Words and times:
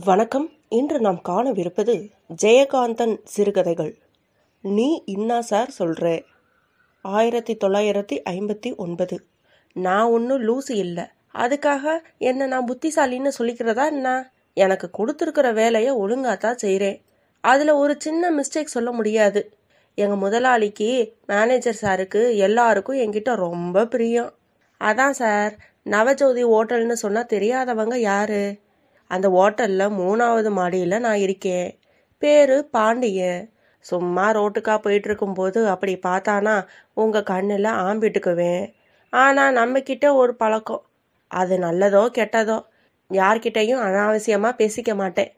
வணக்கம். 0.00 0.50
இன்று 0.68 1.00
நாம் 1.00 1.20
காணவிருப்பது 1.28 2.10
ஜெயகாந்தன் 2.42 3.18
சிறுகதைகள். 3.24 3.98
நீ 4.60 5.02
இன்னா 5.06 5.40
சார் 5.40 5.70
சொல்ற. 5.78 6.24
ஆயிரத்தி 7.02 7.56
தொள்ளாயிரத்தி 7.64 8.22
ஐம்பத்தி 8.30 8.76
ஒன்பது. 8.76 9.24
நான் 9.72 10.04
ஒன்றும் 10.04 10.48
லூசு 10.48 10.72
இல்லை. 10.72 11.04
அதுக்காக 11.34 11.98
என்ன 12.18 12.46
நான் 12.46 12.64
புத்திசாலின்னு 12.64 13.30
சொல்லிக்கிறதா 13.38 13.86
என்ன? 13.86 14.32
எனக்கு 14.54 14.90
கொடுத்துருக்கிற 14.98 15.52
வேலையை 15.52 15.90
ஒழுங்காக 15.90 16.36
தான் 16.36 16.56
செய்கிறேன் 16.56 17.02
அதில் 17.40 17.70
ஒரு 17.70 17.94
சின்ன 17.98 18.30
மிஸ்டேக் 18.30 18.64
சொல்ல 18.64 18.92
முடியாது. 18.92 19.56
எங்கள் 19.94 20.16
முதலாளிக்கு 20.16 21.14
மேனேஜர் 21.26 21.78
சாருக்கு 21.82 22.36
எல்லாருக்கும் 22.36 22.96
என்கிட்ட 22.96 23.34
ரொம்ப 23.36 23.86
பிரியம். 23.86 24.32
அதான் 24.80 25.10
சார் 25.10 25.56
நவஜோதி 25.84 26.44
ஹோட்டல்னு 26.44 26.92
சொன்னால் 26.92 27.30
தெரியாதவங்க 27.32 27.96
யாரு? 27.96 28.62
அந்த 29.14 29.26
ஹோட்டலில் 29.36 29.96
மூணாவது 30.00 30.50
மாடியில் 30.58 31.04
நான் 31.06 31.22
இருக்கேன். 31.24 31.68
பேர் 32.22 32.56
பாண்டியன் 32.76 33.42
சும்மா 33.84 34.26
ரோட்டுக்கா 34.36 34.74
போயிட்டு 34.78 35.08
இருக்கும்போது 35.10 35.60
அப்படி 35.68 35.94
பார்த்தானா 36.06 36.54
உங்கள் 36.94 37.28
கண்ணில் 37.32 37.70
ஆம்பிட்டுக்குவேன் 37.86 38.64
ஆனால் 39.12 39.56
நம்மக்கிட்ட 39.58 40.06
ஒரு 40.14 40.32
பழக்கம். 40.34 40.84
அது 41.30 41.54
நல்லதோ 41.58 42.02
கெட்டதோ. 42.18 42.58
யார்கிட்டையும் 43.10 43.82
அனாவசியமாக 43.86 44.58
பேசிக்க 44.60 44.90
மாட்டேன். 44.94 45.30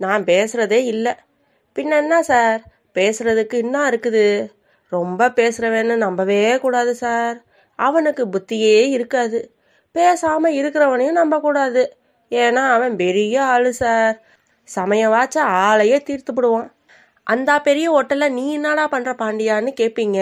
நான் 0.00 0.22
பேசுகிறதே 0.24 0.80
இல்லை. 0.92 1.14
பின்ன 1.76 1.92
என்ன 2.02 2.16
சார்? 2.22 2.60
பேசுறதுக்கு 2.94 3.56
என்ன 3.64 3.76
இருக்குது? 3.90 4.26
ரொம்ப 4.92 5.28
பேசுகிறவன்னு 5.38 5.96
நம்பவே 5.96 6.42
கூடாது 6.58 6.92
சார். 6.94 7.36
அவனுக்கு 7.78 8.24
புத்தியே 8.26 8.76
இருக்காது. 8.96 9.40
பேசாமல் 9.94 10.56
இருக்கிறவனையும் 10.60 11.20
நம்பக்கூடாது. 11.20 11.82
ஏன்னா 12.30 12.62
அவன் 12.76 12.94
பெரிய 12.96 13.34
ஆளு 13.54 13.70
சார். 13.82 14.16
சமயவாச்ச 14.68 15.36
ஆளையே 15.66 15.98
தீர்த்து 16.08 16.32
விடுவான் 16.34 16.70
அந்த 17.26 17.50
பெரிய 17.68 17.86
ஹோட்டலில் 17.94 18.34
நீ 18.38 18.44
என்னடா 18.58 18.84
பண்ணுற 18.92 19.12
பாண்டியான்னு 19.22 19.70
கேட்பீங்க 19.80 20.20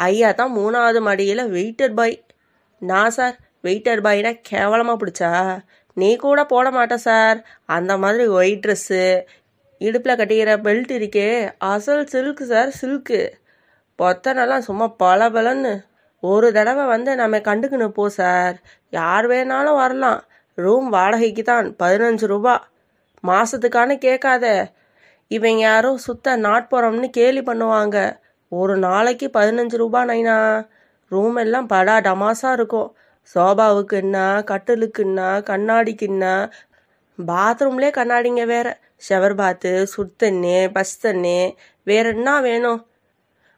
ஐயா 0.00 0.30
தான் 0.32 0.52
மூணாவது 0.58 1.00
மாடியில் 1.06 1.50
வெயிட்டர் 1.56 1.94
பாய். 1.98 2.16
நான் 2.82 3.14
சார் 3.16 3.36
வெயிட்டர் 3.66 4.02
பாய்னா 4.06 4.32
கேவலமாக 4.50 4.96
பிடிச்சா? 5.00 5.32
நீ 5.96 6.08
கூட 6.16 6.40
போட 6.44 6.66
மாட்ட 6.70 6.96
சார். 7.08 7.38
அந்த 7.76 7.92
மாதிரி 8.02 8.24
ஒயிட் 8.38 8.62
ட்ரெஸ்ஸு 8.64 9.02
இடுப்பில் 9.80 10.18
கட்டிக்கிற 10.20 10.52
பெல்ட் 10.66 10.92
இருக்கே. 10.98 11.28
அசல் 11.72 12.04
சில்க்கு 12.12 12.44
சார் 12.52 12.70
சில்க்கு. 12.80 13.20
பொத்தனெல்லாம் 13.98 14.66
சும்மா 14.68 14.86
பல 15.04 15.28
பலன்னு 15.36 15.72
ஒரு 16.22 16.48
தடவை 16.52 16.84
வந்து 16.94 17.10
நம்ம 17.16 17.38
கண்டுக்கணும் 17.48 17.96
போ 17.98 18.04
சார். 18.20 18.56
யார் 18.90 19.26
வேணாலும் 19.32 19.80
வரலாம். 19.82 20.20
ரூம் 20.56 20.88
வாடகைக்கு 20.88 21.42
தான் 21.42 21.66
பதினஞ்சு 21.78 22.26
ரூபா. 22.26 22.54
மாசத்துக்கான 23.26 23.98
கேட்காத. 23.98 24.46
இவங்க 25.28 25.58
யாரோ 25.58 25.96
சுத்த 25.96 26.36
நாட்புறம்னு 26.36 27.08
கேலி 27.16 27.42
பண்ணுவாங்க. 27.42 27.96
ஒரு 28.48 28.76
நாளைக்கு 28.76 29.30
பதினஞ்சு 29.32 29.76
ரூபா 29.76 30.04
நைனா. 30.04 30.36
ரூம் 31.08 31.36
எல்லாம் 31.36 31.68
படா 31.68 31.96
டமாசா 32.00 32.52
இருக்கும். 32.52 32.96
சோபாவுக்கு 33.34 33.96
என்ன 33.96 34.42
கட்டிலுக்கு 34.46 35.02
என்ன 35.02 35.42
கண்ணாடிக்கு 35.46 36.06
என்ன. 36.06 36.52
பாத்ரூம்லே 37.26 37.90
கண்ணாடிங்க 37.98 38.46
வேற. 38.46 38.78
ஷவர் 39.08 39.34
பாத்து 39.34 39.86
சுடுதண்ணி 39.96 40.72
பஸ் 40.72 41.00
தண்ணி. 41.00 41.56
வேற 41.82 42.08
என்ன 42.08 42.40
வேணும்? 42.40 42.86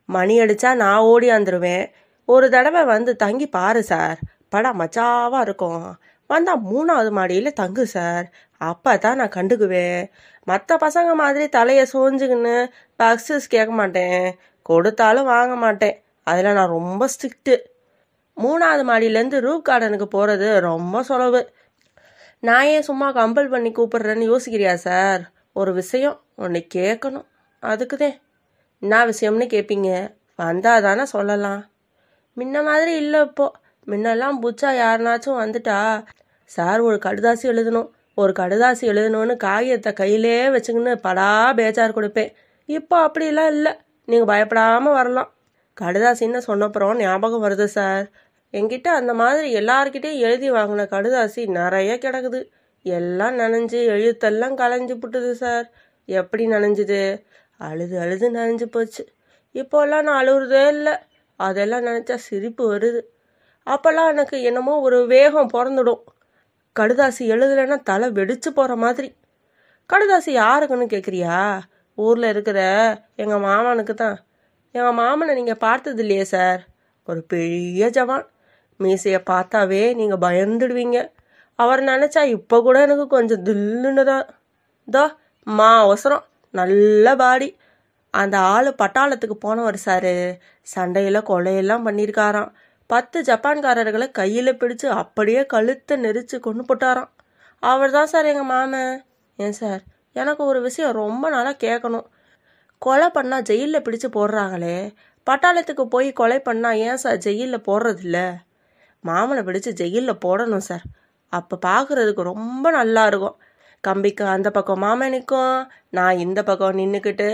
மணி 0.08 0.40
அடிச்சா 0.40 0.74
நான் 0.74 0.98
ஓடி 0.98 1.28
வந்துடுவேன் 1.30 1.86
ஒரு 2.24 2.50
தடவை 2.50 2.84
வந்து 2.84 3.16
தங்கி 3.16 3.46
பாரு 3.48 3.82
சார். 3.82 4.18
படா 4.52 4.70
மச்சாவா 4.72 5.40
இருக்கும். 5.40 5.96
வந்தால் 6.28 6.64
மூணாவது 6.64 7.10
மாடியில் 7.10 7.52
தங்கு 7.52 7.86
சார். 7.86 8.26
அப்போ 8.60 8.98
தான் 8.98 9.16
நான் 9.16 9.36
கண்டுக்குவேன். 9.36 10.02
மற்ற 10.44 10.76
பசங்க 10.76 11.14
மாதிரி 11.14 11.48
தலையை 11.48 11.86
சோஞ்சுக்கின்னு 11.92 12.54
பக்ஸஸ் 12.98 13.48
கேட்க 13.48 13.72
மாட்டேன். 13.72 14.38
கொடுத்தாலும் 14.62 15.24
வாங்க 15.24 15.54
மாட்டேன். 15.54 15.96
அதில் 16.22 16.52
நான் 16.52 16.74
ரொம்ப 16.78 17.02
ஸ்ட்ரிக்ட்டு 17.06 17.54
மூணாவது 18.36 18.82
மாடியிலேருந்து 18.90 19.38
ரூப் 19.46 19.68
கார்டனுக்கு 19.68 20.04
போகிறது 20.04 20.60
ரொம்ப 20.60 21.02
சுலவு. 21.08 21.40
நான் 22.40 22.64
ஏன் 22.64 22.82
சும்மா 22.82 23.12
கம்பல் 23.12 23.48
பண்ணி 23.48 23.70
கூப்பிடுறேன்னு 23.70 24.26
யோசிக்கிறியா 24.32 24.74
சார்? 24.74 25.22
ஒரு 25.52 25.72
விஷயம் 25.72 26.20
ஒன்று 26.36 26.66
கேட்கணும். 26.74 27.26
அதுக்குதே. 27.62 28.10
என்ன 28.82 29.06
விஷயம்னு 29.06 29.46
கேட்பீங்க 29.54 29.90
வந்தால் 30.36 30.82
தானே 30.82 31.04
சொல்லலாம். 31.04 31.62
முன்ன 32.36 32.62
மாதிரி 32.64 32.96
இல்லை 32.96 33.20
இப்போது 33.20 33.56
முன்னெல்லாம் 33.88 34.38
புச்சா 34.42 34.70
யாருனாச்சும் 34.82 35.40
வந்துட்டா 35.42 35.78
சார் 36.44 36.80
ஒரு 36.80 36.98
கடுதாசி 37.04 37.44
எழுதணும். 37.52 37.88
ஒரு 38.14 38.32
கடுதாசி 38.38 38.84
எழுதணும்னு 38.92 39.36
காகிதத்தை 39.36 39.92
கையிலே 39.92 40.48
வச்சுக்கின்னு 40.48 40.94
படா 41.02 41.54
பேச்சார் 41.54 41.96
கொடுப்பேன். 41.96 42.30
இப்போ 42.68 42.96
அப்படிலாம் 43.08 43.46
இல்லை. 43.46 43.72
நீங்கள் 44.04 44.26
பயப்படாமல் 44.26 44.92
வரலாம். 44.92 45.30
கடுதாசின்னு 45.80 46.40
சொன்னப்புறம் 46.46 46.96
ஞாபகம் 46.96 47.44
வருது 47.44 47.64
சார். 47.64 48.06
என்கிட்ட 48.52 48.88
அந்த 49.00 49.14
மாதிரி 49.14 49.48
எல்லார்கிட்டையும் 49.58 50.18
எழுதி 50.18 50.50
வாங்கின 50.50 50.86
கடுதாசி 50.90 51.46
நிறைய 51.46 51.94
கிடக்குது. 51.94 52.40
எல்லாம் 52.82 53.38
நனைஞ்சு 53.38 53.78
எழுத்தெல்லாம் 53.94 54.54
கலைஞ்சு 54.54 54.94
புட்டுது 54.94 55.32
சார். 55.32 55.66
எப்படி 56.04 56.46
நனைஞ்சுது? 56.46 57.22
அழுது 57.56 58.00
அழுது 58.00 58.30
நனைஞ்சு 58.30 58.64
போச்சு. 58.64 59.04
இப்போல்லாம் 59.54 60.02
நான் 60.02 60.20
அழுகுறதே 60.22 60.68
இல்லை. 60.68 60.94
அதெல்லாம் 61.36 61.86
நினச்சா 61.86 62.14
சிரிப்பு 62.14 62.76
வருது. 62.76 63.00
அப்போல்லாம் 63.74 64.12
எனக்கு 64.14 64.36
என்னமோ 64.48 64.74
ஒரு 64.86 64.98
வேகம் 65.06 65.52
பிறந்துடும். 65.54 66.02
கடுதாசி 66.76 67.22
எழுதலைன்னா 67.34 67.76
தலை 67.90 68.08
வெடிச்சு 68.18 68.50
போகிற 68.58 68.72
மாதிரி. 68.84 69.08
கடுதாசி 69.90 70.30
யாருக்குன்னு 70.42 70.86
கேட்குறியா 70.94 71.36
ஊரில் 71.98 72.28
இருக்கிற 72.32 72.60
எங்கள் 73.22 73.44
மாமனுக்கு 73.46 73.94
தான். 73.94 74.18
எங்கள் 74.74 74.98
மாமனை 75.00 75.32
நீங்கள் 75.40 75.62
பார்த்தது 75.66 76.02
இல்லையே 76.04 76.24
சார்? 76.34 76.60
ஒரு 77.08 77.20
பெரிய 77.32 77.84
ஜவான். 77.96 78.26
மீசையை 78.80 79.20
பார்த்தாவே 79.32 79.82
நீங்கள் 80.00 80.22
பயந்துடுவீங்க. 80.26 80.98
அவர் 81.58 81.80
நினச்சா 81.82 82.22
இப்போ 82.36 82.56
கூட 82.66 82.76
எனக்கு 82.86 83.06
கொஞ்சம் 83.16 83.44
தில்லுன்னு 83.48 84.04
தான். 84.12 84.26
தோ 84.88 85.04
மா 85.46 85.70
அவசரம் 85.86 86.24
நல்ல 86.54 87.16
பாடி. 87.22 87.48
அந்த 88.14 88.36
ஆள் 88.52 88.68
பட்டாளத்துக்கு 88.82 89.36
போனவர் 89.46 89.78
சார். 89.86 90.12
சண்டையில் 90.74 91.28
கொலையெல்லாம் 91.30 91.86
பண்ணியிருக்காராம். 91.88 92.50
பத்து 92.90 93.18
ஜப்பான்காரர்களை 93.20 94.10
கையில் 94.10 94.58
பிடிச்சு 94.60 94.86
அப்படியே 95.00 95.46
கழுத்தை 95.46 95.94
நெரிச்சு 96.04 96.36
கொண்டு 96.40 96.62
போட்டாராம். 96.68 97.10
அவர் 97.62 97.90
தான் 97.90 98.06
சார் 98.06 98.24
எங்கள் 98.24 98.44
மாமன். 98.44 98.94
ஏன் 99.38 99.52
சார்? 99.52 99.82
எனக்கு 100.12 100.44
ஒரு 100.44 100.60
விஷயம் 100.60 100.92
ரொம்ப 100.92 101.24
நாளாக 101.30 101.56
கேட்கணும் 101.66 102.06
கொலை 102.82 103.08
பண்ணால் 103.14 103.42
ஜெயிலில் 103.42 103.84
பிடிச்சு 103.86 104.08
போடுறாங்களே. 104.16 104.76
பட்டாளத்துக்கு 105.26 105.84
போய் 105.84 106.08
கொலை 106.12 106.38
பண்ணால் 106.38 106.80
ஏன் 106.86 106.96
சார் 106.96 107.16
ஜெயிலில் 107.16 107.66
போடுறதில்ல? 107.68 108.18
மாமனை 109.04 109.42
பிடிச்சு 109.48 109.72
ஜெயிலில் 109.72 110.22
போடணும் 110.26 110.66
சார். 110.70 110.84
அப்போ 111.32 111.54
பார்க்குறதுக்கு 111.66 112.22
ரொம்ப 112.32 112.70
நல்லா 112.70 113.06
இருக்கும். 113.06 113.36
கம்பிக்கு 113.84 114.24
அந்த 114.24 114.50
பக்கம் 114.50 114.78
மாமன் 114.78 115.10
நிற்கும் 115.10 115.66
நான் 115.90 116.18
இந்த 116.18 116.40
பக்கம் 116.42 116.78
நின்றுக்கிட்டு 116.78 117.28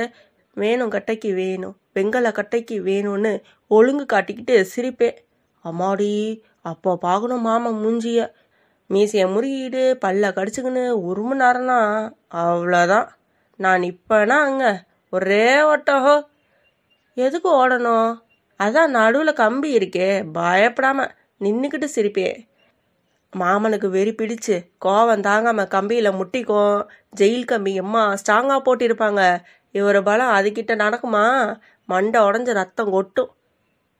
வேணும் 0.56 0.92
கட்டைக்கு 0.96 1.30
வேணும் 1.34 1.76
வெங்கல 1.94 2.28
கட்டைக்கு 2.38 2.76
வேணும்னு 2.90 3.32
ஒழுங்கு 3.70 4.04
காட்டிக்கிட்டு 4.12 4.56
சிரிப்பேன். 4.74 5.16
அம்மாடி 5.64 6.12
அப்போ 6.62 6.90
பார்க்கணும் 6.96 7.46
மாமன் 7.46 7.80
மூஞ்சிய. 7.84 8.20
மீசையை 8.90 9.26
முறுகிட்டு 9.28 9.82
பல்ல 10.04 10.24
கடிச்சுக்கின்னு 10.30 10.82
ஒரு 11.06 11.22
மணி 11.22 11.40
நேரம்னா 11.44 11.78
அவ்வளோதான். 12.34 13.08
நான் 13.60 13.82
இப்போனா 13.82 14.36
அங்கே? 14.48 14.72
ஒரே 15.12 15.46
ஓட்டஹோ 15.62 16.14
எதுக்கு 17.16 17.50
ஓடணும்? 17.60 18.10
அதான் 18.60 18.94
நடுவில் 18.96 19.32
கம்பி 19.32 19.68
இருக்கே 19.78 20.08
பயப்படாம 20.34 21.08
நின்றுக்கிட்டு 21.40 21.88
சிரிப்பேன் 21.94 22.36
மாமனுக்கு 23.32 23.88
வெறி 23.90 24.12
பிடிச்சு 24.12 24.56
கோவம் 24.84 25.24
தாங்காம 25.28 25.66
கம்பியில் 25.74 26.18
முட்டிக்கும். 26.18 26.76
ஜெயில் 27.20 27.44
கம்பி 27.44 27.72
எம்மா 27.74 28.02
ஸ்ட்ராங்காக 28.12 28.60
போட்டிருப்பாங்க. 28.66 29.22
இவர் 29.72 30.02
பலம் 30.02 30.34
அதுக்கிட்ட 30.34 30.72
நடக்குமா? 30.84 31.24
மண்டை 31.86 32.20
உடஞ்ச 32.22 32.50
ரத்தம் 32.52 32.90
கொட்டும். 32.90 33.30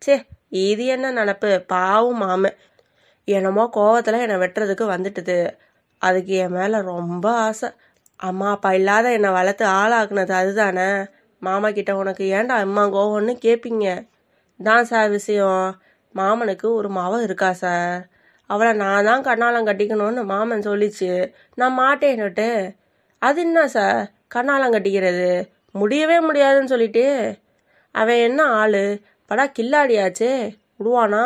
சே 0.02 0.14
இது 0.54 0.86
என்ன 0.86 1.06
நினப்பு? 1.12 1.50
பாவும் 1.66 2.20
மாமன் 2.22 2.56
என்னமோ 3.28 3.70
கோவத்தில் 3.76 4.22
என்னை 4.22 4.36
வெட்டுறதுக்கு 4.36 4.84
வந்துட்டுது. 4.94 5.38
அதுக்கு 6.02 6.32
என் 6.34 6.52
மேலே 6.52 6.80
ரொம்ப 6.82 7.26
ஆசை. 7.38 7.68
அம்மா 8.20 8.50
அப்பா 8.50 8.72
இல்லாத 8.72 9.12
என்னை 9.12 9.30
வளர்த்து 9.30 9.64
ஆளாக்குனது 9.66 10.32
அதுதானே? 10.32 10.88
மாமா 11.42 11.70
கிட்ட 11.70 11.92
உனக்கு 11.96 12.24
ஏன்டா 12.36 12.56
அம்மா 12.60 12.84
கோவம்னு 12.86 13.34
கேட்பீங்க 13.46 13.86
தான் 14.60 14.84
சார் 14.84 15.08
விஷயம். 15.10 15.66
மாமனுக்கு 16.14 16.66
ஒரு 16.74 16.88
மாவ 16.90 17.22
இருக்கா 17.22 17.52
சார்? 17.52 17.96
அவளை 18.50 18.72
நான் 18.72 19.04
தான் 19.04 19.22
கண்ணாலம் 19.22 19.68
கட்டிக்கணும்னு 19.68 20.22
மாமன் 20.24 20.66
சொல்லிச்சு. 20.68 21.12
நான் 21.54 21.78
மாட்டேன்னுட்டு 21.78 22.48
அது 23.22 23.40
என்ன 23.40 23.68
சார்? 23.68 24.00
கண்ணாலம் 24.34 24.74
கட்டிக்கிறது. 24.74 25.28
முடியவே 25.74 26.20
முடியாதுன்னு 26.20 26.72
சொல்லிட்டு. 26.74 27.06
அவன் 27.94 28.16
என்ன 28.18 28.40
ஆள்? 28.60 28.82
படா 29.30 29.44
கில்லாடியாச்சே. 29.58 30.56
விடுவானா 30.78 31.24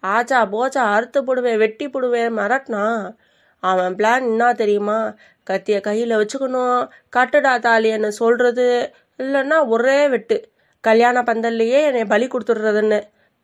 ஆச்சா 0.00 0.46
போச்சா 0.46 0.82
அறுத்து 0.94 1.24
போடுவேன் 1.24 1.58
வெட்டி 1.58 1.88
போடுவேன் 1.88 2.36
மிரட்டினா 2.38 3.14
அவன் 3.60 3.94
பிளான் 3.94 4.26
என்ன 4.30 4.54
தெரியுமா? 4.54 5.14
கத்திய 5.50 5.80
கையில் 5.80 6.16
வச்சுக்கணும். 6.16 6.88
கட்டுடா 7.16 7.52
தாலின்னு 7.66 8.08
சொல்கிறது 8.08 8.92
இல்லைன்னா 9.18 9.68
ஒரே 9.68 10.08
வெட்டு. 10.08 10.52
கல்யாண 10.80 11.22
பந்தல்லையே 11.22 11.80
என்னை 11.84 12.04
பலி 12.04 12.26
கொடுத்துட்றதுன்னு. 12.26 13.00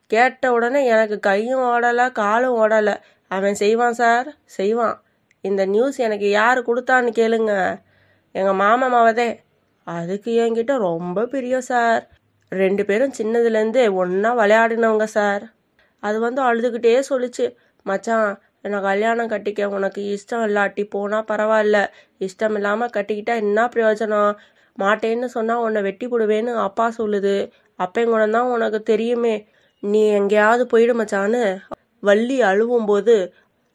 கேட்ட 0.07 0.53
உடனே 0.53 0.87
எனக்கு 0.87 1.21
கையும் 1.21 1.61
ஓடலை 1.61 2.13
காலும் 2.13 2.57
ஓடலை. 2.57 2.97
அவன் 3.29 3.55
செய்வான் 3.55 3.93
சார் 3.93 4.29
செய்வான். 4.45 5.03
இந்த 5.41 5.67
நியூஸ் 5.67 5.97
எனக்கு 5.97 6.31
யார் 6.31 6.59
கொடுத்தான்னு 6.59 7.11
கேளுங்க. 7.21 7.81
எங்கள் 8.33 8.55
மாமா 8.55 8.87
மாவதே. 8.87 9.41
அதுக்கு 9.85 10.31
என்கிட்ட 10.41 10.79
ரொம்ப 10.79 11.27
பிரியம் 11.27 11.69
சார். 11.73 12.03
ரெண்டு 12.53 12.83
பேரும் 12.85 13.17
சின்னதுலேருந்தே 13.19 13.85
ஒன்றா 14.03 14.31
விளையாடினவங்க 14.41 15.07
சார். 15.19 15.43
அது 16.03 16.19
வந்து 16.21 16.41
அழுதுகிட்டே 16.43 17.01
சொல்லுச்சு. 17.11 17.47
மச்சான் 17.87 18.29
என்னை 18.63 18.79
கல்யாணம் 18.81 19.31
கட்டிக்க 19.33 19.69
உனக்கு 19.77 20.01
இஷ்டம் 20.15 20.45
இல்லாட்டி 20.49 20.83
போனால் 20.95 21.29
பரவாயில்ல. 21.31 21.79
இஷ்டம் 22.21 22.57
இல்லாமல் 22.59 22.95
கட்டிக்கிட்டா 22.97 23.35
என்ன 23.45 23.69
பிரயோஜனம்? 23.75 24.33
மாட்டேன்னு 24.79 25.29
சொன்னால் 25.37 25.63
உன்னை 25.67 25.81
வெட்டி 25.83 26.07
போடுவேன்னு 26.07 26.53
அப்பா 26.69 26.87
சொல்லுது. 26.99 27.35
அப்பைங்குணம் 27.79 28.35
தான் 28.37 28.53
உனக்கு 28.55 28.81
தெரியுமே. 28.83 29.35
நீ 29.83 30.01
எங்கேயாவது 30.19 30.65
போயிடு 30.67 30.95
மச்சான்னு 30.95 31.43
வள்ளி 32.03 32.43
அழுவும் 32.43 32.89
போது 32.91 33.15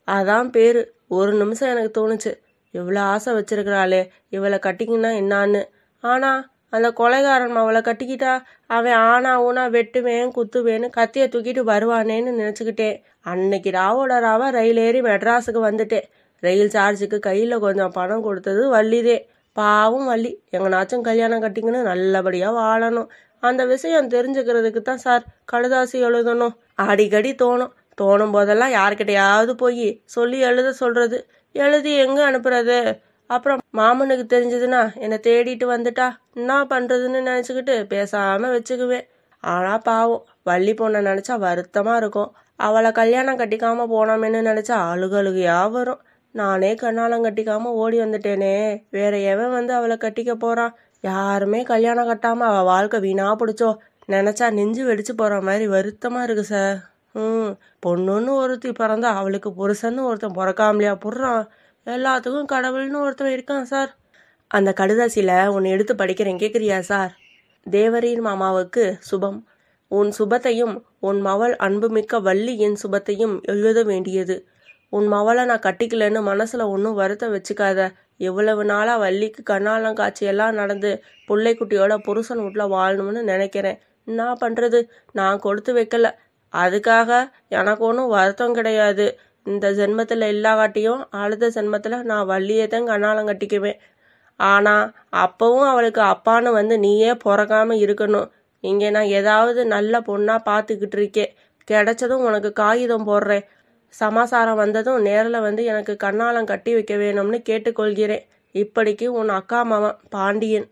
அதான் 0.08 0.50
பேர். 0.50 0.82
ஒரு 1.08 1.32
நிமிஷம் 1.34 1.72
எனக்கு 1.74 1.92
தோணுச்சு. 2.00 2.32
இவ்வளோ 2.74 3.02
ஆசை 3.14 3.32
வச்சிருக்கிறாளே 3.34 4.02
இவளை 4.30 4.60
கட்டிக்கினா 4.68 5.12
என்னான்னு. 5.22 5.62
ஆனால் 6.04 6.42
அந்த 6.74 6.88
கொலைகாரன் 6.92 7.60
அவளை 7.62 7.82
கட்டிக்கிட்டா 7.82 8.34
அவன் 8.68 8.98
ஆனா 9.10 9.32
ஊனா 9.44 9.64
வெட்டுவேன் 9.70 10.34
குத்துவேன்னு 10.38 10.88
கத்தியை 10.90 11.28
தூக்கிட்டு 11.28 11.62
வருவானேன்னு 11.72 12.32
நினச்சிக்கிட்டேன் 12.42 12.98
அன்னைக்கு 13.22 13.70
ராவோட 13.72 14.14
ராவா 14.28 14.48
ரயில் 14.50 14.78
ஏறி 14.78 15.02
மெட்ராஸுக்கு 15.02 15.62
வந்துட்டேன் 15.70 16.08
ரயில் 16.44 16.74
சார்ஜுக்கு 16.74 17.20
கையில் 17.20 17.56
கொஞ்சம் 17.60 17.92
பணம் 17.92 18.24
கொடுத்தது 18.24 18.64
வள்ளிதே. 18.76 19.18
பாவம் 19.56 20.06
வள்ளி. 20.06 20.32
எங்கனாச்சும் 20.52 21.02
கல்யாணம் 21.02 21.44
கட்டிங்கன்னு 21.44 21.82
நல்லபடியாக 21.84 22.60
வாழணும். 22.62 23.10
அந்த 23.44 23.62
விஷயம் 23.66 24.10
தெரிஞ்சுக்கிறதுக்கு 24.10 24.82
தான் 24.82 24.98
சார் 24.98 25.24
கடுதாசி 25.52 25.98
எழுதணும். 26.08 26.56
அடிக்கடி 26.86 27.32
தோணும். 27.44 27.72
தோணும் 28.02 28.32
போதெல்லாம் 28.32 28.72
யார்கிட்டயாவது 28.72 29.54
போய் 29.54 29.88
சொல்லி 30.16 30.40
எழுத 30.40 30.70
சொல்கிறது 30.74 31.18
எழுதி 31.56 31.92
எங்கே 31.96 32.24
அனுப்புறது? 32.30 32.80
அப்புறம் 33.30 33.62
மாமனுக்கு 33.78 34.26
தெரிஞ்சதுன்னா 34.34 34.82
என்னை 34.96 35.18
தேடிட்டு 35.28 35.66
வந்துட்டா. 35.74 36.08
என்ன 36.34 36.64
பண்ணுறதுன்னு 36.72 37.20
நினச்சிக்கிட்டு 37.30 37.76
பேசாமல் 37.94 38.54
வச்சுக்குவேன். 38.56 39.06
ஆனால் 39.44 39.82
பாவம் 39.82 40.26
வள்ளி 40.44 40.74
பொண்ணை 40.74 41.00
நினச்சா 41.10 41.36
வருத்தமாக 41.46 42.02
இருக்கும். 42.02 42.30
அவளை 42.60 42.92
கல்யாணம் 42.92 43.40
கட்டிக்காமல் 43.40 43.92
போனோமேன்னு 43.94 44.42
நினச்சா 44.50 44.76
அழுகழுகையாக 44.92 45.72
வரும். 45.78 46.02
நானே 46.36 46.72
கண்ணாலம் 46.74 47.26
கட்டிக்காம 47.26 47.72
ஓடி 47.82 47.98
வந்துட்டேனே. 48.00 48.56
வேற 48.90 49.14
எவன் 49.34 49.52
வந்து 49.52 49.74
அவளை 49.74 49.98
கட்டிக்க 49.98 50.34
போறான் 50.36 50.74
யாருமே 51.04 51.60
கல்யாணம் 51.64 52.10
கட்டாம 52.12 52.46
அவ 52.52 52.62
வாழ்க்கை 52.72 53.00
வீணா 53.00 53.28
பிடிச்சோ? 53.42 53.70
நினைச்சா 54.14 54.46
நெஞ்சு 54.58 54.82
வெடிச்சு 54.90 55.14
போற 55.18 55.34
மாதிரி 55.42 55.66
வருத்தமா 55.68 56.22
இருக்கு 56.24 56.44
சார். 56.44 56.78
ம் 57.16 57.52
பொண்ணுன்னு 57.86 58.32
ஒருத்தி 58.42 58.70
பிறந்தா 58.72 59.10
அவளுக்கு 59.20 59.50
புருஷன்னு 59.60 60.02
ஒருத்தன் 60.10 60.38
பிறக்காமலையா 60.40 60.94
புடுறான். 61.06 61.44
எல்லாத்துக்கும் 61.86 62.52
கடவுள்னு 62.52 63.00
ஒருத்தன் 63.00 63.34
இருக்கான் 63.34 63.62
சார். 63.62 63.92
அந்த 64.48 64.74
கடுதாசியில் 64.78 65.48
உன்னை 65.48 65.72
எடுத்து 65.72 65.94
படிக்கிறேன் 65.94 66.42
கேட்குறியா 66.44 66.80
சார்? 66.80 67.12
தேவரின் 67.72 68.24
மாமாவுக்கு 68.26 68.96
சுபம். 69.00 69.40
உன் 69.88 70.12
சுபத்தையும் 70.20 70.84
உன் 71.00 71.22
மவள் 71.22 71.56
அன்புமிக்க 71.56 72.20
வள்ளியின் 72.20 72.76
சுபத்தையும் 72.84 73.42
எழுத 73.44 73.84
வேண்டியது. 73.84 74.36
உன் 74.90 75.14
மவளை 75.14 75.46
நான் 75.46 75.66
கட்டிக்கலன்னு 75.66 76.22
மனசில் 76.22 76.60
ஒன்றும் 76.60 76.94
வருத்த 76.94 77.30
வச்சுக்காத. 77.30 77.80
எவ்வளவு 78.18 78.66
நாளாக 78.66 78.98
வள்ளிக்கு 78.98 79.42
கண்ணாலம் 79.54 79.98
காட்சியெல்லாம் 80.02 80.52
நடந்து 80.52 81.04
பிள்ளைக்குட்டியோட 81.28 81.98
புருஷன் 81.98 82.42
வீட்டில் 82.42 82.72
வாழணும்னு 82.72 83.22
நினைக்கிறேன். 83.24 83.80
என்ன 84.06 84.34
பண்ணுறது 84.34 84.88
நான் 85.12 85.40
கொடுத்து 85.40 85.74
வைக்கல. 85.76 86.12
அதுக்காக 86.54 87.12
எனக்கு 87.50 87.86
ஒன்றும் 87.86 88.08
வருத்தம் 88.08 88.54
கிடையாது. 88.54 89.20
இந்த 89.46 89.66
ஜென்மத்தில் 89.80 90.24
எல்லாவாட்டியும் 90.34 91.02
அடுத்த 91.24 91.50
ஜென்மத்தில் 91.56 91.98
நான் 92.12 92.30
வள்ளியை 92.32 92.66
தான் 92.68 92.90
கண்ணாலம் 92.92 93.30
கட்டிக்குவேன். 93.30 93.80
ஆனால் 94.40 94.86
அப்பவும் 95.26 95.68
அவளுக்கு 95.72 96.02
அப்பான்னு 96.14 96.52
வந்து 96.60 96.76
நீயே 96.86 97.12
பிறக்காம 97.26 97.76
இருக்கணும். 97.86 98.30
இங்கே 98.64 98.88
நான் 98.96 99.12
ஏதாவது 99.20 99.62
நல்ல 99.76 99.94
பொண்ணாக 100.10 100.46
பார்த்துக்கிட்டு 100.50 100.98
இருக்கேன். 101.00 101.34
கிடைச்சதும் 101.68 102.26
உனக்கு 102.30 102.50
காகிதம் 102.64 103.08
போடுறேன். 103.10 103.46
சமாசாரம் 103.94 104.62
வந்ததும் 104.64 105.04
நேரில் 105.08 105.46
வந்து 105.48 105.62
எனக்கு 105.72 105.94
கண்ணாலம் 106.06 106.50
கட்டி 106.52 106.72
வைக்க 106.78 106.94
வேணும்னு 107.04 107.40
கேட்டுக்கொள்கிறேன். 107.50 108.26
இப்படிக்கு 108.56 109.08
உன் 109.20 109.32
அக்கா 109.40 109.60
மாமன் 109.70 110.00
பாண்டியன். 110.16 110.68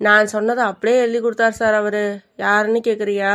நான் 0.00 0.32
சொன்னதை 0.34 0.62
அப்படியே 0.70 0.96
எழுதி 1.04 1.20
கொடுத்தார் 1.20 1.58
சார் 1.60 1.76
அவர். 1.80 2.02
யாருன்னு 2.44 2.80
கேட்குறியா 2.88 3.34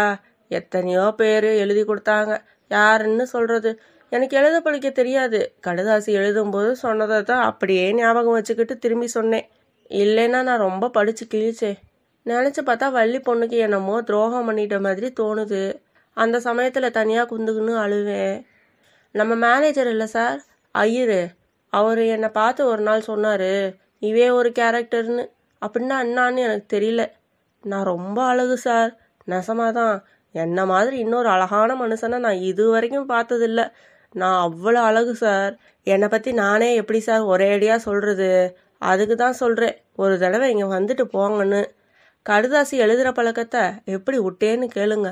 எத்தனையோ 0.51 1.05
பேர் 1.19 1.49
எழுதி 1.63 1.83
கொடுத்தாங்க. 1.89 2.33
யாருன்னு 2.71 3.25
சொல்கிறது 3.35 3.71
எனக்கு 4.11 4.35
எழுத 4.39 4.57
படிக்க 4.65 4.89
தெரியாது. 4.99 5.39
கடுதாசி 5.65 6.11
எழுதும்போது 6.21 6.69
சொன்னதை 6.83 7.17
தான் 7.31 7.43
அப்படியே 7.49 7.85
ஞாபகம் 7.99 8.37
வச்சுக்கிட்டு 8.37 8.75
திரும்பி 8.85 9.07
சொன்னேன். 9.17 9.47
இல்லைன்னா 10.03 10.39
நான் 10.47 10.65
ரொம்ப 10.67 10.89
படித்து 10.97 11.23
கிழிச்சேன் 11.33 11.77
நினச்சி 12.25 12.61
பார்த்தா 12.65 12.87
வள்ளி 12.97 13.19
பொண்ணுக்கு 13.27 13.57
என்னமோ 13.65 13.95
துரோகம் 14.09 14.47
பண்ணிட்ட 14.49 14.77
மாதிரி 14.87 15.07
தோணுது. 15.19 15.61
அந்த 16.17 16.37
சமயத்தில் 16.47 16.95
தனியாக 16.99 17.29
குந்துக்குன்னு 17.31 17.75
அழுவேன். 17.83 18.35
நம்ம 19.15 19.35
மேனேஜர் 19.45 19.89
இல்லை 19.93 20.07
சார் 20.15 20.39
ஐயரு 20.75 21.21
அவர் 21.73 22.01
என்னை 22.15 22.29
பார்த்து 22.39 22.61
ஒரு 22.71 22.81
நாள் 22.89 23.07
சொன்னார் 23.11 23.51
இவே 24.09 24.27
ஒரு 24.39 24.49
கேரக்டர்னு 24.59 25.23
அப்படின்னா 25.61 25.95
என்னான்னு 26.05 26.45
எனக்கு 26.47 26.67
தெரியல. 26.75 27.03
நான் 27.63 27.89
ரொம்ப 27.93 28.19
அழகு 28.31 28.57
சார் 28.67 28.91
நெசமாக 29.27 29.71
தான் 29.79 29.95
என்ன 30.35 30.59
மாதிரி 30.71 30.95
இன்னொரு 31.05 31.29
அழகான 31.35 31.75
மனுஷனை 31.83 32.17
நான் 32.25 32.45
இது 32.51 32.63
வரைக்கும் 32.75 33.09
பார்த்ததில்ல. 33.09 33.61
நான் 34.15 34.37
அவ்வளோ 34.47 34.79
அழகு 34.89 35.13
சார். 35.15 35.53
என்னை 35.87 36.07
பற்றி 36.07 36.31
நானே 36.33 36.69
எப்படி 36.75 36.99
சார் 36.99 37.23
ஒரேடியாக 37.33 37.85
சொல்கிறது 37.87 38.29
அதுக்கு 38.91 39.15
தான் 39.15 39.39
சொல்கிறேன் 39.41 39.75
ஒரு 39.95 40.15
தடவை 40.19 40.47
இங்கே 40.53 40.67
வந்துட்டு 40.77 41.03
போங்கன்னு. 41.15 41.61
கடுதாசி 42.25 42.75
எழுதுகிற 42.85 43.09
பழக்கத்தை 43.11 43.63
எப்படி 43.85 44.17
விட்டேன்னு 44.27 44.67
கேளுங்க. 44.77 45.09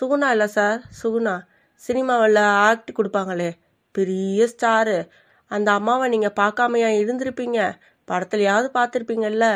சுகுணா 0.00 0.28
இல்லை 0.30 0.48
சார். 0.48 0.78
சுகுணா 1.02 1.34
சினிமாவில் 1.82 2.40
ஆக்ட் 2.68 2.90
கொடுப்பாங்களே. 2.98 3.50
பெரிய 3.94 4.46
ஸ்டாரு 4.52 4.98
அந்த 5.50 5.68
அம்மாவை 5.72 6.06
நீங்கள் 6.08 6.36
பார்க்காமையா 6.40 6.88
இருந்திருப்பீங்க. 7.00 7.60
படத்துலையாவது 8.08 8.68
பார்த்துருப்பீங்கல்ல. 8.78 9.46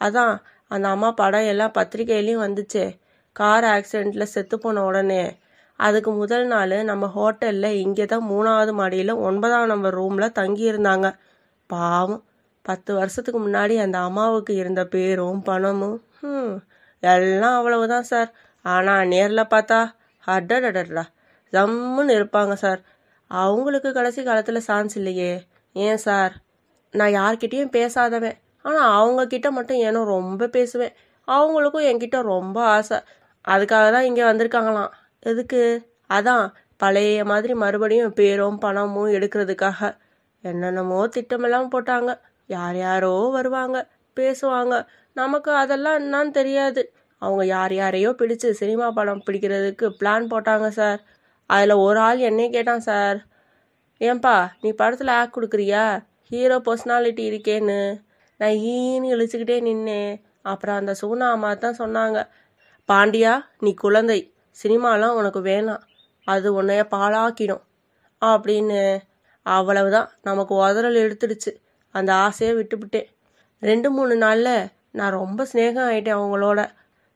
அதான் 0.00 0.34
அந்த 0.68 0.86
அம்மா 0.88 1.08
படம் 1.12 1.48
எல்லாம் 1.52 1.76
பத்திரிகையிலையும் 1.78 2.44
வந்துச்சே. 2.46 2.86
கார் 3.36 3.66
ஆக்சிடெண்ட்டில் 3.74 4.32
செத்து 4.34 4.56
போன 4.58 4.82
உடனே. 4.84 5.22
அதுக்கு 5.80 6.10
முதல் 6.12 6.46
நாள் 6.46 6.74
நம்ம 6.90 7.04
ஹோட்டலில் 7.16 7.78
இங்கே 7.84 8.06
தான் 8.06 8.26
மூணாவது 8.30 8.72
மாடியில் 8.80 9.12
ஒன்பதாம் 9.28 9.70
நம்பர் 9.72 9.96
ரூமில் 10.00 10.36
தங்கியிருந்தாங்க. 10.40 11.08
பாவம் 11.70 12.22
பத்து 12.64 12.90
வருஷத்துக்கு 12.94 13.40
முன்னாடி 13.40 13.74
அந்த 13.84 13.98
அம்மாவுக்கு 14.08 14.52
இருந்த 14.62 14.82
பேரும் 14.94 15.40
பணமும் 15.42 15.98
ம் 16.30 16.54
எல்லாம் 17.02 17.56
அவ்வளவுதான் 17.58 18.08
சார் 18.12 18.30
ஆனால் 18.64 19.08
நேரில் 19.08 19.50
பார்த்தா 19.54 19.78
அடடடடா 20.24 21.04
ஜம்முன்னு 21.52 22.16
இருப்பாங்க 22.18 22.54
சார் 22.64 22.80
அவங்களுக்கு 23.30 23.90
கடைசி 23.92 24.20
காலத்தில் 24.22 24.66
சான்ஸ் 24.68 24.94
இல்லையே. 25.00 25.32
ஏன் 25.76 26.00
சார் 26.06 26.32
நான் 26.94 27.14
யார்கிட்டேயும் 27.18 27.74
பேசாதவன். 27.76 28.36
ஆனால் 28.64 28.90
அவங்கக்கிட்ட 28.98 29.48
மட்டும் 29.58 29.82
ஏனோ 29.88 30.00
ரொம்ப 30.16 30.48
பேசுவேன். 30.56 30.94
அவங்களுக்கும் 31.28 31.88
என்கிட்ட 31.90 32.18
ரொம்ப 32.34 32.58
ஆசை. 32.76 32.98
அதுக்காக 33.44 33.86
தான் 33.96 34.08
இங்கே 34.10 34.24
வந்திருக்காங்களாம். 34.30 34.92
எதுக்கு? 35.22 35.62
அதான் 36.10 36.44
பழைய 36.76 37.24
மாதிரி 37.24 37.54
மறுபடியும் 37.54 38.12
பேரும் 38.12 38.58
பணமும் 38.58 39.12
எடுக்கிறதுக்காக. 39.12 39.80
என்னென்னமோ 40.44 41.00
திட்டமெல்லாம் 41.16 41.72
போட்டாங்க. 41.74 42.10
யார் 42.46 42.76
யாரோ 42.76 43.28
வருவாங்க 43.30 43.88
பேசுவாங்க. 44.16 44.74
நமக்கு 45.12 45.50
அதெல்லாம் 45.52 45.98
என்னன்னு 46.00 46.30
தெரியாது. 46.30 46.82
அவங்க 47.18 47.46
யார் 47.46 47.74
யாரையோ 47.74 48.10
பிடிச்சு 48.10 48.50
சினிமா 48.50 48.90
படம் 48.90 49.22
பிடிக்கிறதுக்கு 49.26 49.86
பிளான் 50.00 50.30
போட்டாங்க 50.32 50.68
சார் 50.68 51.00
அதில் 51.46 51.82
ஒரு 51.86 51.98
ஆள் 51.98 52.18
என்னையே 52.18 52.50
கேட்டான் 52.50 52.80
சார் 52.80 53.18
ஏன்பா 54.00 54.34
நீ 54.62 54.72
படத்தில் 54.72 55.08
ஆக்ட் 55.08 55.36
கொடுக்குறியா? 55.36 55.84
ஹீரோ 56.28 56.56
பர்சனாலிட்டி 56.58 57.24
இருக்கேன்னு. 57.30 57.80
நான் 58.40 58.58
ஈன்னு 58.72 59.12
இழிச்சுக்கிட்டே 59.14 59.56
நின்னேன். 59.68 60.12
அப்புறம் 60.42 60.76
அந்த 60.76 60.92
சூனா 61.00 61.26
அம்மா 61.30 61.54
தான் 61.54 61.78
சொன்னாங்க. 61.78 62.18
பாண்டியா 62.88 63.32
நீ 63.58 63.74
குழந்தை. 63.74 64.20
சினிமாலாம் 64.62 65.14
உனக்கு 65.14 65.40
வேணாம். 65.40 65.80
அது 66.24 66.62
உன்னைய 66.62 66.86
பாழாக்கிடும். 66.90 67.62
அப்படின்னு 68.20 68.98
அவ்வளவுதான். 69.42 70.10
நமக்கு 70.22 70.54
உதறல் 70.54 70.96
எடுத்துடுச்சு. 70.96 71.56
அந்த 71.90 72.14
ஆசையை 72.14 72.56
விட்டுவிட்டேன் 72.56 73.06
ரெண்டு 73.60 73.90
மூணு 73.90 74.16
நாளில் 74.16 74.68
நான் 74.90 75.12
ரொம்ப 75.12 75.46
ஸ்னேகம் 75.52 75.88
ஆயிட்டேன் 75.90 76.18
அவங்களோட. 76.18 76.68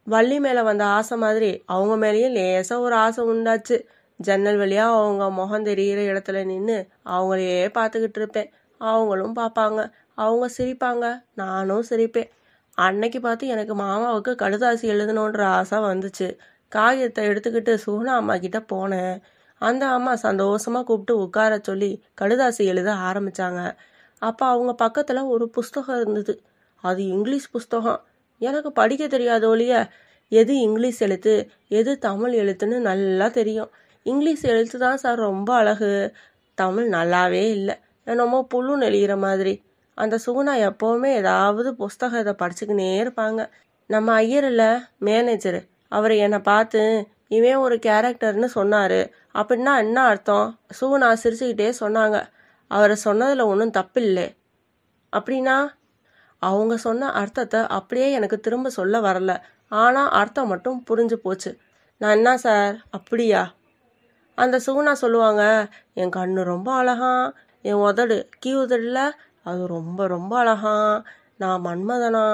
வள்ளி 0.04 0.40
மேலே 0.40 0.62
வந்த 0.62 0.84
ஆசை 0.84 1.18
மாதிரி 1.18 1.62
அவங்க 1.66 2.06
மேலேயும் 2.06 2.30
லேசாக 2.30 2.82
ஒரு 2.82 2.94
ஆசை 2.94 3.24
உண்டாச்சு. 3.24 3.84
ஜன்னல் 4.16 4.56
வழியாக 4.56 4.96
அவங்க 4.96 5.30
முகம் 5.30 5.64
தெரிகிற 5.64 6.02
இடத்துல 6.02 6.44
நின்று 6.44 6.88
அவங்களையே 7.06 7.68
பார்த்துக்கிட்டு 7.68 8.16
இருப்பேன். 8.16 8.52
அவங்களும் 8.78 9.36
பார்ப்பாங்க. 9.36 9.92
அவங்க 10.14 10.48
சிரிப்பாங்க. 10.58 11.24
நானும் 11.34 11.84
சிரிப்பேன். 11.90 12.30
அன்னைக்கு 12.74 13.20
பார்த்து 13.20 13.46
எனக்கு 13.46 13.76
மாமாவுக்கு 13.76 14.28
கழுதாசி 14.28 14.82
எழுதணுன்ற 14.82 15.42
ஆசை 15.42 15.78
வந்துச்சு. 15.78 16.38
காகிதத்தை 16.68 17.28
எடுத்துக்கிட்டு 17.28 17.78
சுகுணா 17.86 18.12
அம்மா 18.20 18.36
கிட்ட 18.36 18.58
போனேன். 18.72 19.20
அந்த 19.58 19.86
அம்மா 19.86 20.14
சந்தோஷமா 20.14 20.82
கூப்பிட்டு 20.82 21.16
உட்கார 21.18 21.58
சொல்லி 21.62 22.02
கடுதாசி 22.20 22.64
எழுத 22.64 22.92
ஆரம்பிச்சாங்க. 22.92 23.76
அப்போ 24.18 24.46
அவங்க 24.46 24.74
பக்கத்தில் 24.74 25.16
ஒரு 25.16 25.48
புஸ்தகம் 25.48 26.00
இருந்தது. 26.00 26.42
அது 26.76 27.06
இங்கிலீஷ் 27.06 27.50
புஸ்தகம். 27.50 28.00
எனக்கு 28.38 28.72
படிக்க 28.72 29.06
தெரியாத 29.06 29.48
ஒழிய 29.48 29.88
எது 30.28 30.58
இங்கிலீஷ் 30.58 31.00
எழுத்து 31.00 31.50
எது 31.68 31.98
தமிழ் 31.98 32.34
எழுத்துன்னு 32.34 32.78
நல்லா 32.78 33.28
தெரியும். 33.28 33.70
இங்கிலீஷ் 34.02 34.44
எழுத்து 34.44 34.78
தான் 34.78 34.96
சார் 34.96 35.18
ரொம்ப 35.18 35.54
அழகு. 35.54 36.14
தமிழ் 36.54 36.88
நல்லாவே 36.88 37.44
இல்லை. 37.50 37.74
என்னமோ 38.04 38.46
புல்லு 38.54 38.74
நெளிகிற 38.80 39.18
மாதிரி. 39.18 39.62
அந்த 39.94 40.18
சுகுணா 40.26 40.54
எப்போவுமே 40.70 41.14
ஏதாவது 41.14 41.74
புஸ்தகம் 41.74 42.20
இதை 42.20 42.34
படிச்சுக்கினே 42.42 42.90
இருப்பாங்க. 43.02 43.50
நம்ம 43.86 44.12
ஐயர் 44.12 44.44
இல்லை 44.44 44.70
மேனேஜரு 45.00 45.60
அவர் 45.94 46.14
என்னை 46.16 46.38
பார்த்து 46.38 46.82
இவன் 47.28 47.62
ஒரு 47.64 47.76
கேரக்டர்னு 47.86 48.48
சொன்னார். 48.56 48.98
அப்படின்னா 49.34 49.72
என்ன 49.78 49.98
அர்த்தம்? 50.02 50.48
சுகுணா 50.80 51.08
சிரிச்சுக்கிட்டே 51.22 51.68
சொன்னாங்க. 51.80 52.18
அவரை 52.70 52.96
சொன்னதில் 52.96 53.48
ஒன்றும் 53.50 53.76
தப்பில்லை. 53.76 54.26
அப்படின்னா 55.12 55.56
அவங்க 56.42 56.74
சொன்ன 56.76 57.10
அர்த்தத்தை 57.12 57.60
அப்படியே 57.68 58.08
எனக்கு 58.10 58.36
திரும்ப 58.40 58.70
சொல்ல 58.70 59.00
வரல. 59.00 59.32
ஆனால் 59.72 60.10
அர்த்தம் 60.10 60.48
மட்டும் 60.48 60.78
புரிஞ்சு 60.90 61.16
போச்சு. 61.24 61.50
நான் 62.00 62.16
என்ன 62.16 62.30
சார்? 62.36 62.74
அப்படியா? 62.90 63.42
அந்த 64.38 64.56
சுகுணா 64.66 64.92
சொல்லுவாங்க 64.92 65.42
என் 65.94 66.14
கண்ணு 66.16 66.42
ரொம்ப 66.44 66.68
அழகான் 66.72 67.26
என் 67.64 67.82
உதடு 67.82 68.16
கீ 68.38 68.50
உதடில் 68.54 69.04
அது 69.42 69.62
ரொம்ப 69.66 70.06
ரொம்ப 70.06 70.32
அழகான் 70.38 70.96
நான் 71.36 71.64
மன்மதனா 71.64 72.24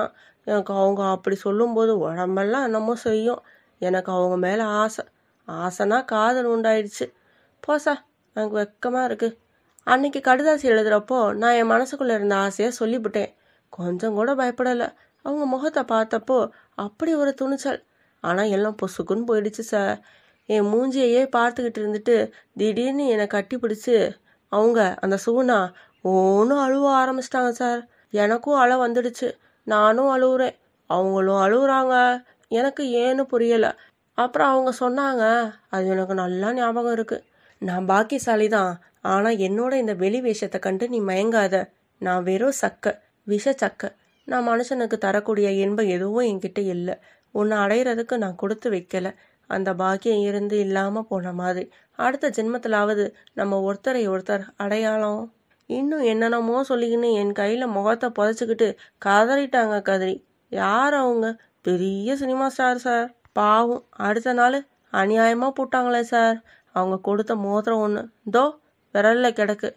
எனக்கு 0.47 0.73
அவங்க 0.75 1.03
அப்படி 1.15 1.37
சொல்லும்போது 1.37 1.93
உடம்பெல்லாம் 1.99 2.67
என்னமோ 2.69 2.95
செய்யும். 3.07 3.43
எனக்கு 3.81 4.11
அவங்க 4.13 4.37
மேலே 4.47 4.65
ஆசை. 4.83 5.05
ஆசைனா 5.49 5.99
காதல் 6.13 6.49
உண்டாயிடுச்சு. 6.55 7.07
போ 7.65 7.79
சார் 7.79 8.03
எனக்கு 8.37 8.57
வெக்கமாக 8.61 9.09
இருக்குது 9.11 9.37
அன்னைக்கு 9.87 10.21
கடுதாசி 10.29 10.65
எழுதுகிறப்போ 10.73 11.19
நான் 11.43 11.59
என் 11.61 11.73
மனசுக்குள்ளே 11.75 12.15
இருந்த 12.19 12.35
ஆசையை 12.47 12.71
சொல்லிவிட்டேன். 12.81 13.31
கொஞ்சம் 13.73 14.17
கூட 14.19 14.31
பயப்படலை. 14.41 14.89
அவங்க 15.25 15.45
முகத்தை 15.55 15.83
பார்த்தப்போ 15.95 16.39
அப்படி 16.85 17.13
ஒரு 17.23 17.33
துணிச்சல். 17.35 17.81
ஆனால் 18.25 18.53
எல்லாம் 18.57 18.79
பொசுக்குன்னு 18.83 19.29
போயிடுச்சு 19.31 19.63
சார் 19.73 19.95
என் 20.49 20.69
மூஞ்சியையே 20.73 21.23
பார்த்துக்கிட்டு 21.37 21.81
இருந்துட்டு 21.83 22.17
திடீர்னு 22.57 23.05
என்னை 23.15 23.27
கட்டி 23.27 23.57
பிடிச்சி 23.57 23.95
அவங்க 24.53 24.81
அந்த 25.05 25.17
சூனா 25.27 25.59
ஒன்றும் 26.13 26.63
அழுவ 26.65 26.87
ஆரம்பிச்சிட்டாங்க 27.03 27.51
சார். 27.63 27.81
எனக்கும் 28.23 28.61
அழ 28.63 28.71
வந்துடுச்சு. 28.87 29.29
நானும் 29.75 30.13
அழுவுறேன். 30.17 30.57
அவங்களும் 30.91 31.43
அழுகுறாங்க 31.45 31.95
எனக்கு 32.51 32.83
ஏன்னு 33.05 33.23
புரியலை. 33.33 33.71
அப்புறம் 34.19 34.51
அவங்க 34.53 34.71
சொன்னாங்க 34.83 35.25
அது 35.75 35.85
எனக்கு 35.95 36.15
நல்லா 36.23 36.49
ஞாபகம் 36.53 36.93
இருக்கு. 36.93 37.19
நான் 37.63 37.87
பாக்கியசாலி 37.87 38.49
தான் 38.49 38.73
ஆனால் 39.13 39.41
என்னோட 39.47 39.73
இந்த 39.83 39.95
வெளி 40.03 40.19
வேஷத்தை 40.21 40.59
கண்டு 40.61 40.85
நீ 40.89 40.99
மயங்காத. 41.11 41.57
நான் 42.01 42.23
வெறும் 42.23 42.59
சக்க 42.63 42.95
விஷ 43.27 43.47
சக்க. 43.63 43.83
நான் 44.29 44.49
மனுஷனுக்கு 44.49 44.97
தரக்கூடிய 44.99 45.49
இன்பம் 45.65 45.93
எதுவும் 45.97 46.29
என்கிட்ட 46.31 46.61
இல்லை. 46.75 46.95
உன்னை 47.35 47.57
அடையிறதுக்கு 47.65 48.15
நான் 48.25 48.41
கொடுத்து 48.43 48.69
வைக்கல. 48.71 49.09
அந்த 49.51 49.71
பாக்கியம் 49.75 50.25
இருந்து 50.29 50.57
இல்லாமல் 50.65 51.09
போன 51.11 51.33
மாதிரி. 51.41 51.65
அடுத்த 51.99 52.27
ஜென்மத்திலாவது 52.37 53.05
நம்ம 53.33 53.59
ஒருத்தரை 53.69 54.03
ஒருத்தர் 54.13 54.45
அடையாளம் 54.65 55.23
இன்னும் 55.79 56.05
என்னென்னமோ 56.13 56.59
சொல்லிக்கின்னு 56.71 57.09
என் 57.21 57.33
கையில் 57.41 57.75
முகத்தை 57.77 58.09
புதைச்சிக்கிட்டு 58.19 58.69
கதறிட்டாங்க 59.07 59.77
கதறி 59.89 60.17
யார் 60.53 60.95
அவங்க? 61.03 61.27
பெரிய 61.67 62.11
சினிமா 62.23 62.47
ஸ்டார் 62.55 62.85
சார். 62.87 63.09
பாவம் 63.39 63.85
அடுத்த 64.07 64.31
நாள் 64.41 64.59
அநியாயமாக 64.93 65.53
போட்டாங்களே 65.59 66.03
சார். 66.15 66.37
அவங்க 66.75 66.97
கொடுத்த 67.09 67.33
மோதிரம் 67.47 67.83
ஒன்று 67.87 68.03
தோ 68.37 68.45
விரலில் 68.95 69.37
கிடக்கு. 69.41 69.71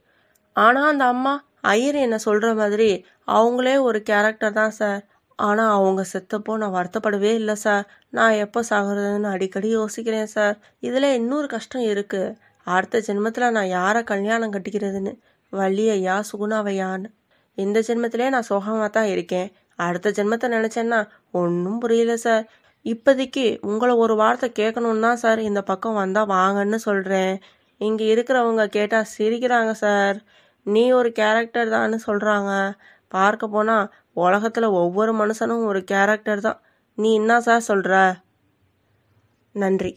ஆனால் 0.55 0.89
அந்த 0.91 1.05
அம்மா 1.13 1.33
ஐயர் 1.73 1.97
என்ன 2.05 2.17
சொல்கிற 2.27 2.47
மாதிரி 2.61 2.89
அவங்களே 3.35 3.75
ஒரு 3.87 3.99
கேரக்டர் 4.09 4.57
தான் 4.59 4.73
சார். 4.79 5.01
ஆனால் 5.39 5.73
அவங்க 5.77 6.01
செத்தப்போ 6.13 6.53
நான் 6.61 6.75
வருத்தப்படவே 6.77 7.31
இல்லை 7.41 7.55
சார். 7.65 7.85
நான் 8.17 8.39
எப்போ 8.45 8.59
சாகுறதுன்னு 8.69 9.29
அடிக்கடி 9.35 9.69
யோசிக்கிறேன் 9.79 10.31
சார். 10.37 10.55
இதில் 10.87 11.15
இன்னொரு 11.19 11.47
கஷ்டம் 11.55 11.85
இருக்குது 11.91 12.35
அடுத்த 12.67 13.01
ஜென்மத்தில் 13.07 13.55
நான் 13.57 13.73
யாரை 13.77 14.01
கல்யாணம் 14.11 14.53
கட்டிக்கிறதுன்னு. 14.55 15.13
வள்ளியையா 15.59 16.15
சுகுணாவையான்னு. 16.29 17.09
இந்த 17.57 17.77
ஜென்மத்திலே 17.87 18.27
நான் 18.35 18.49
சோகமாக 18.51 18.87
தான் 18.97 19.09
இருக்கேன். 19.13 19.49
அடுத்த 19.85 20.09
ஜென்மத்தை 20.17 20.47
நினச்சேன்னா 20.55 20.99
ஒன்றும் 21.41 21.79
புரியல 21.83 22.13
சார். 22.25 22.45
இப்போதைக்கு 22.85 23.45
உங்களை 23.71 23.93
ஒரு 24.03 24.13
வார்த்தை 24.21 24.47
கேட்கணுன்னு 24.59 25.05
தான் 25.07 25.21
சார் 25.23 25.39
இந்த 25.49 25.61
பக்கம் 25.71 25.99
வந்தால் 26.01 26.31
வாங்கன்னு 26.35 26.79
சொல்கிறேன் 26.87 27.33
இங்கே 27.81 28.05
இருக்கிறவங்க 28.13 28.63
கேட்டால் 28.77 29.11
சிரிக்கிறாங்க 29.15 29.71
சார். 29.83 30.17
நீ 30.65 30.83
ஒரு 30.99 31.09
கேரக்டர் 31.21 31.73
தான்னு 31.75 31.97
சொல்கிறாங்க 32.07 32.51
பார்க்க 33.15 33.47
போனால் 33.55 33.89
உலகத்தில் 34.25 34.75
ஒவ்வொரு 34.81 35.11
மனுஷனும் 35.21 35.65
ஒரு 35.71 35.81
கேரக்டர் 35.93 36.45
தான். 36.47 36.59
நீ 36.97 37.09
என்ன 37.19 37.41
சார் 37.47 37.67
சொல்கிற 37.69 37.95
நன்றி. 39.55 39.93